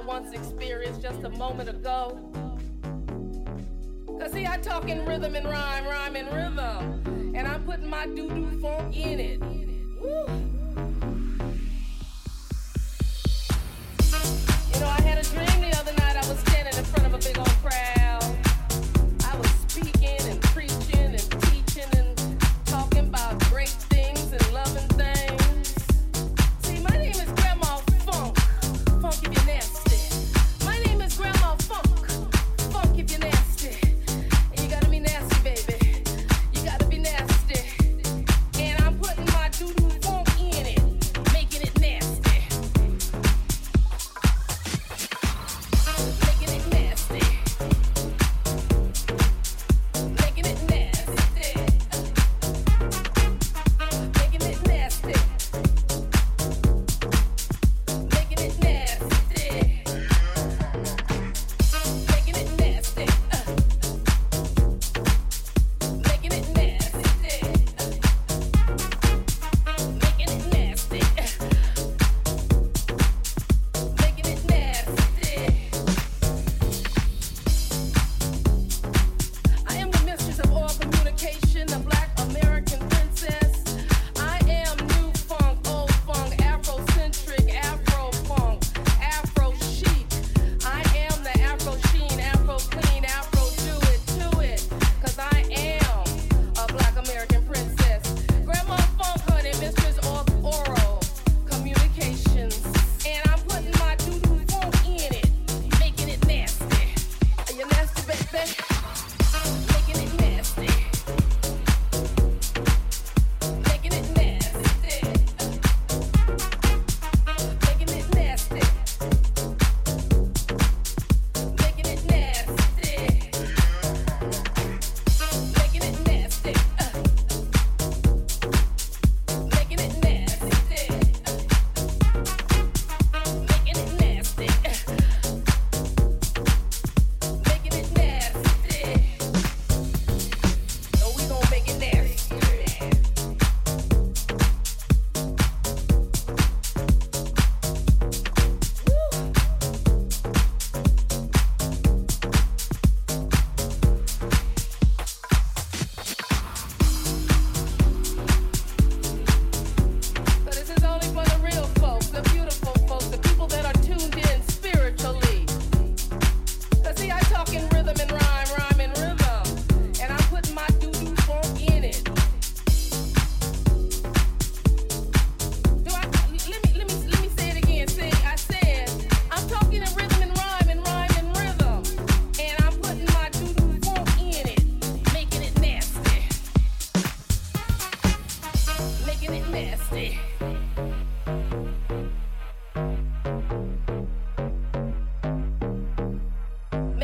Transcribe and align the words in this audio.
I 0.00 0.02
once 0.02 0.32
experienced 0.32 1.02
just 1.02 1.22
a 1.24 1.28
moment 1.30 1.68
ago. 1.68 2.18
Cause 4.18 4.32
see, 4.32 4.46
I 4.46 4.56
talk 4.56 4.88
in 4.88 5.04
rhythm 5.04 5.34
and 5.34 5.44
rhyme, 5.46 5.84
rhyme 5.84 6.16
and 6.16 6.26
rhythm. 6.28 7.34
And 7.36 7.46
I'm 7.46 7.62
putting 7.64 7.88
my 7.88 8.06
doo-doo 8.06 8.60
funk 8.62 8.96
in 8.96 9.20
it. 9.20 9.40
Woo. 10.00 10.59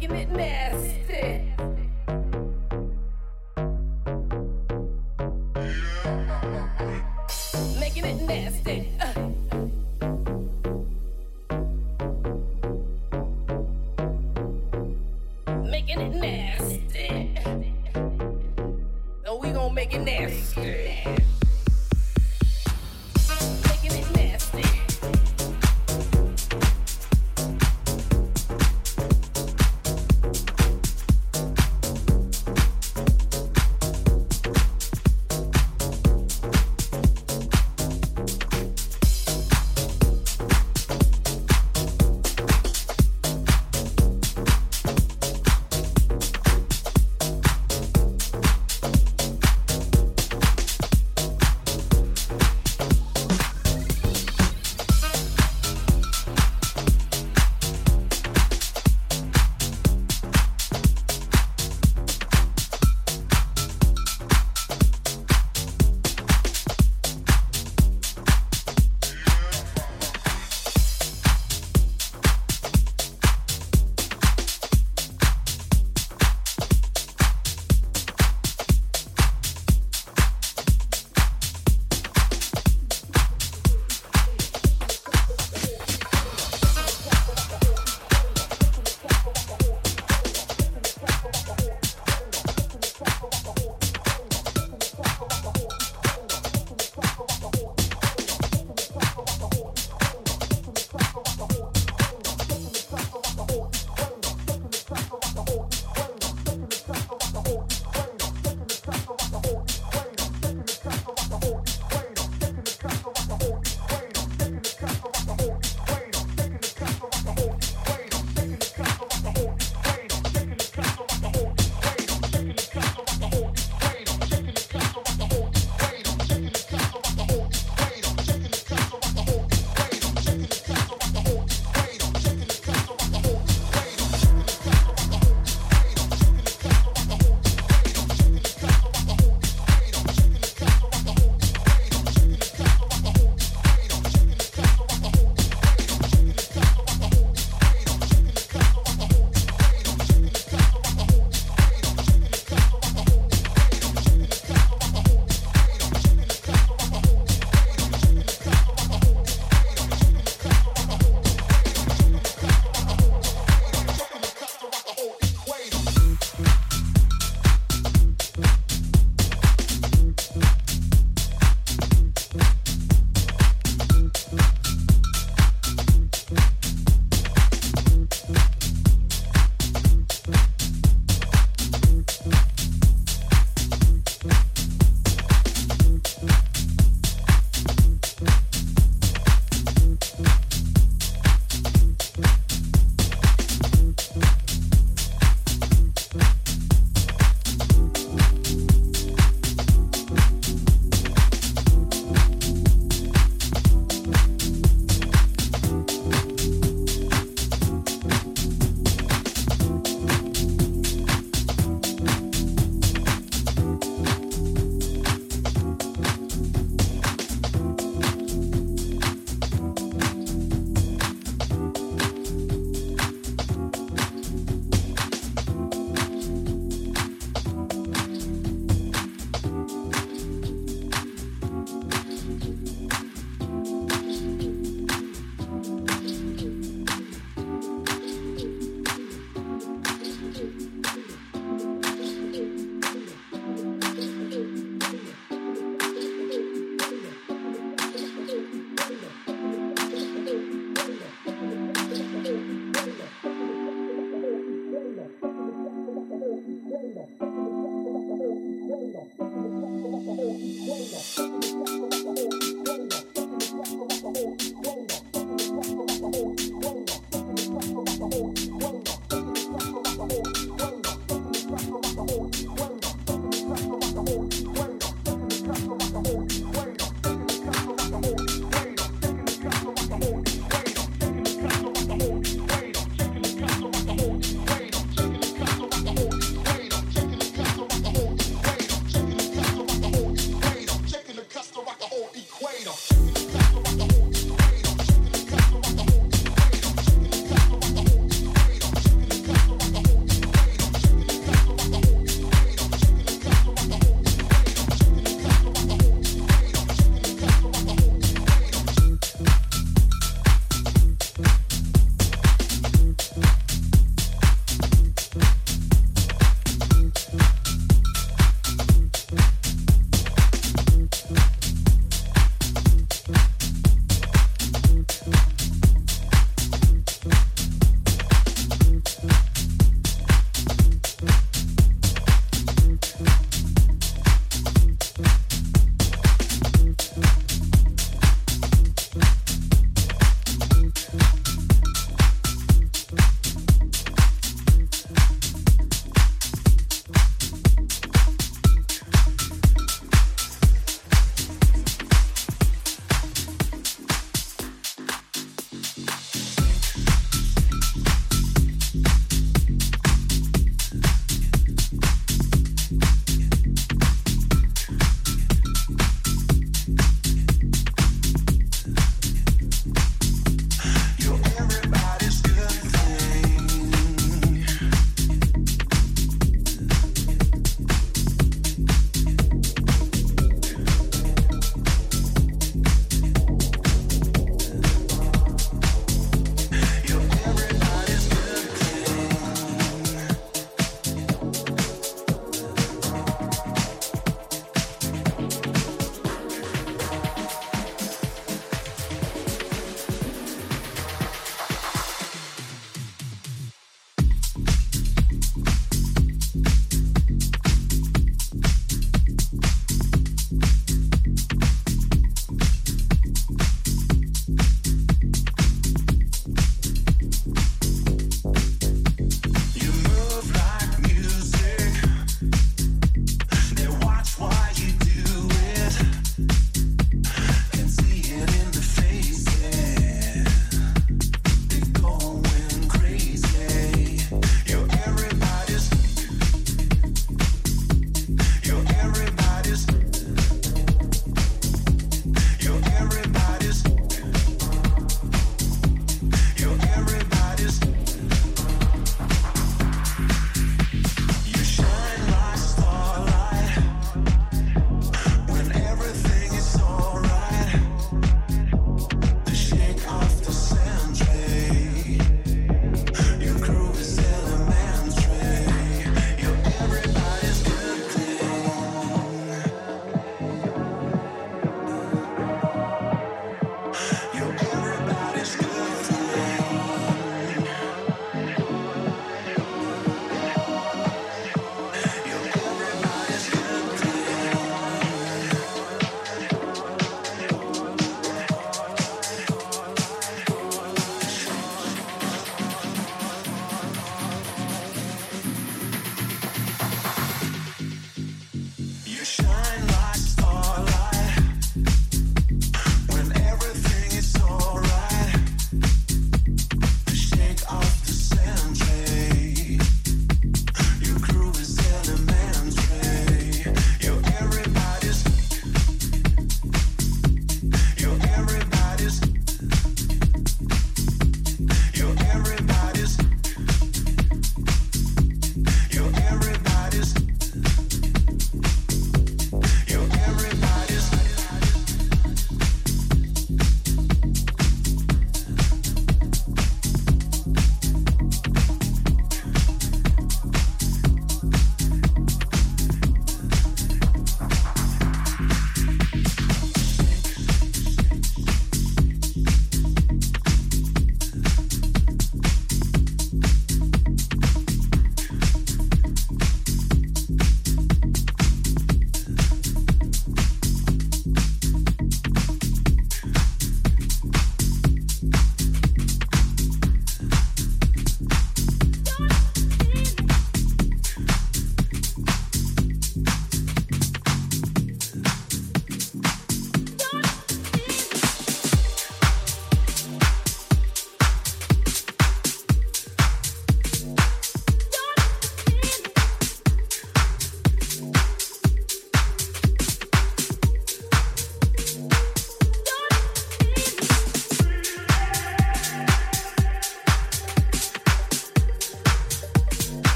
making 0.00 0.16
it 0.16 0.30
nasty. 0.30 1.57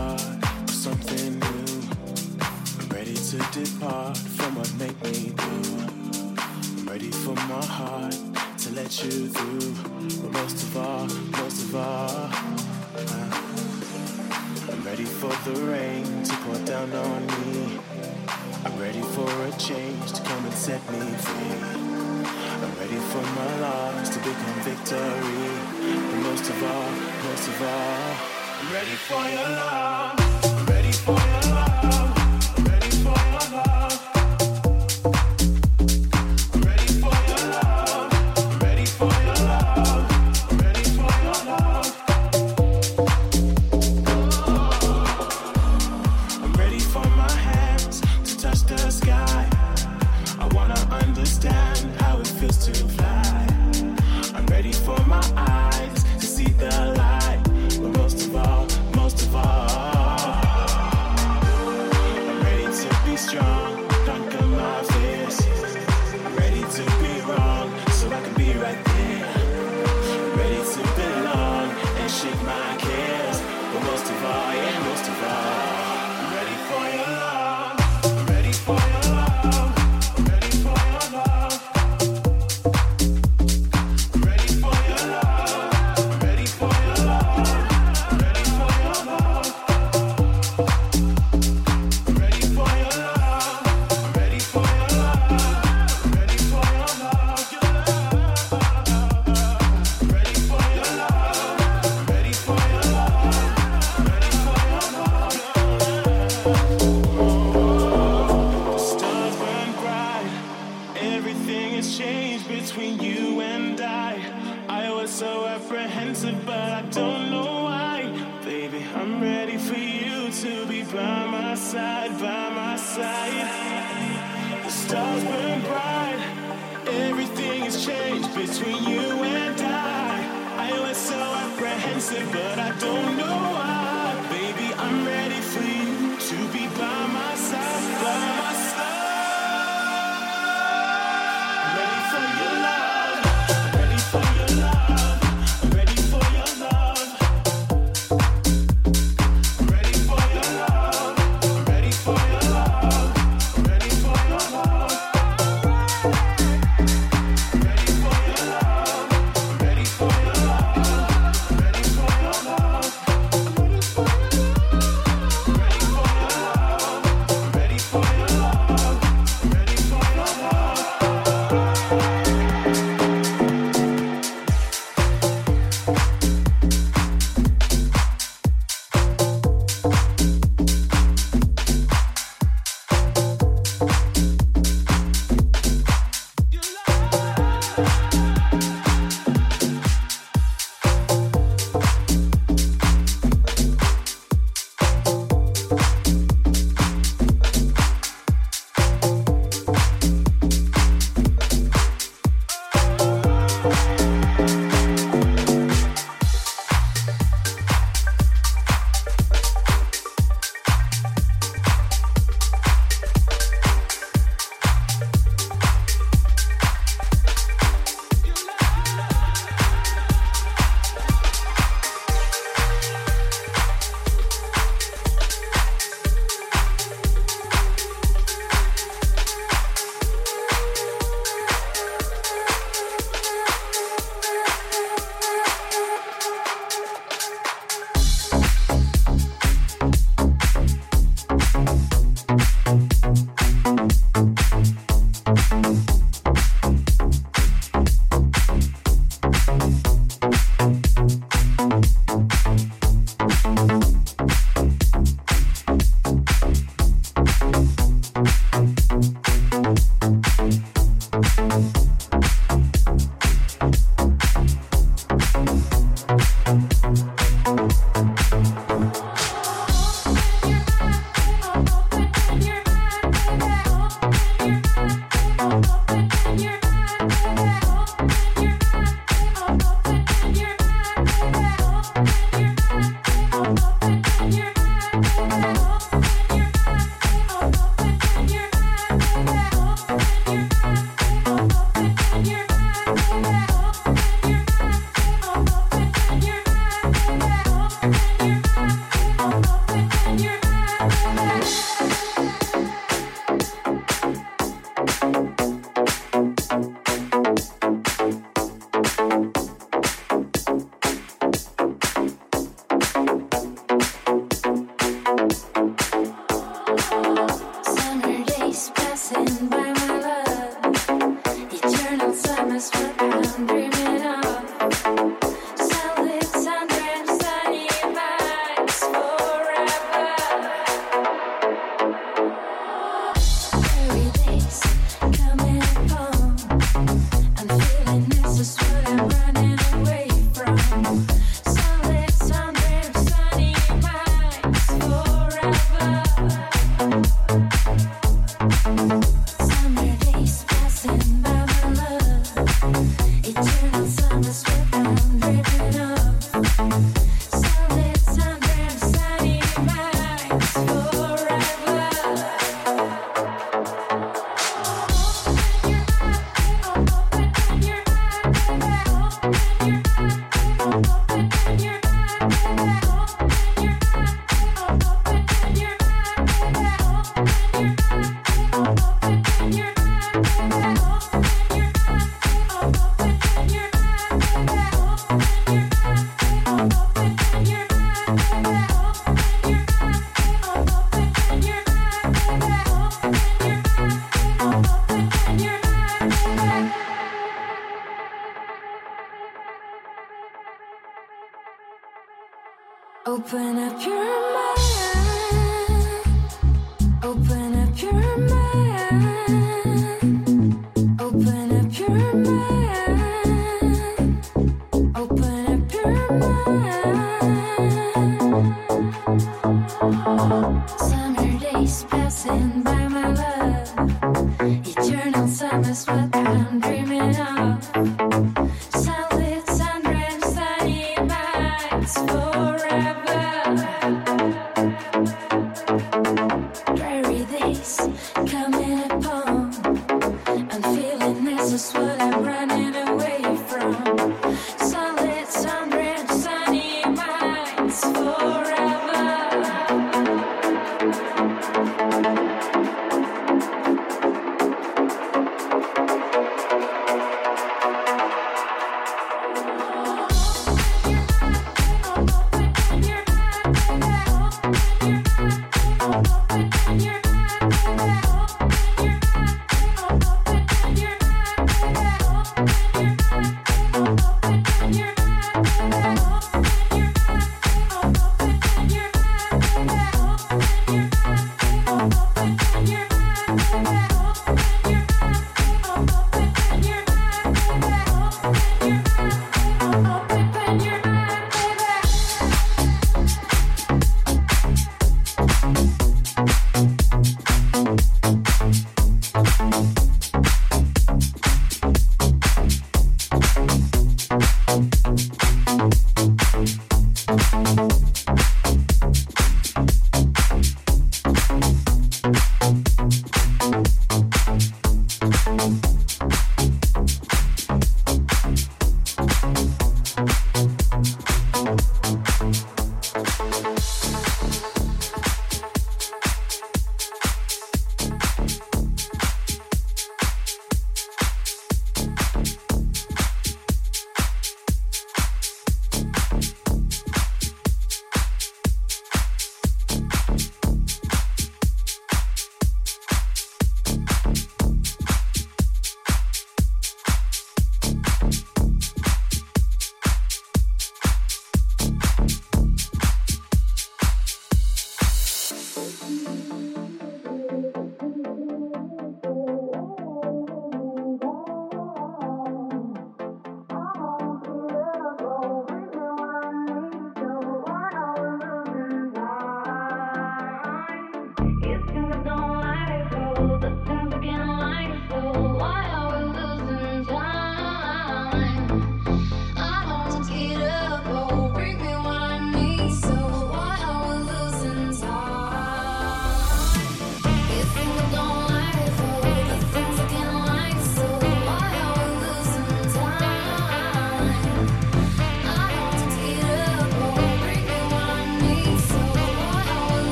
For 0.00 0.72
something 0.72 1.38
new. 1.38 1.82
I'm 2.80 2.88
ready 2.88 3.14
to 3.14 3.36
depart 3.52 4.16
from 4.16 4.54
what 4.56 4.72
made 4.78 4.98
me 5.04 5.28
do. 5.36 5.56
I'm 6.78 6.86
ready 6.88 7.10
for 7.10 7.34
my 7.52 7.62
heart 7.64 8.16
to 8.62 8.72
let 8.72 9.04
you 9.04 9.28
through. 9.28 9.74
But 10.22 10.32
most 10.40 10.62
of 10.62 10.76
all, 10.78 11.06
most 11.40 11.64
of 11.64 11.76
all, 11.76 12.30
uh, 12.96 13.30
I'm 14.72 14.82
ready 14.84 15.04
for 15.04 15.34
the 15.46 15.60
rain 15.66 16.22
to 16.24 16.34
pour 16.44 16.58
down 16.64 16.90
on 16.92 17.26
me. 17.26 17.78
I'm 18.64 18.78
ready 18.80 19.02
for 19.02 19.28
a 19.48 19.52
change 19.58 20.12
to 20.12 20.22
come 20.22 20.42
and 20.46 20.54
set 20.54 20.80
me 20.90 21.00
free. 21.26 21.60
I'm 22.64 22.74
ready 22.80 23.00
for 23.12 23.22
my 23.38 23.60
loss 23.60 24.08
to 24.08 24.18
become 24.18 24.60
victory. 24.64 25.50
But 26.08 26.20
most 26.28 26.48
of 26.48 26.62
all, 26.62 26.90
most 27.28 27.48
of 27.48 27.62
all. 27.62 28.39
I'm 28.62 28.70
ready 28.74 28.90
for 28.90 29.14
your 29.14 29.48
love. 29.56 30.29